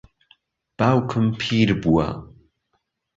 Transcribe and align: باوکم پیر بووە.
باوکم 0.77 1.25
پیر 1.39 1.69
بووە. 1.81 2.07